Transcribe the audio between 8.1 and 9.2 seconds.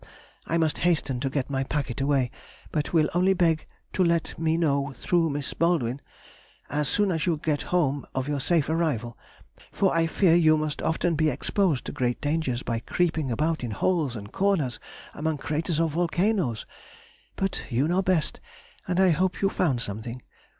of your safe arrival,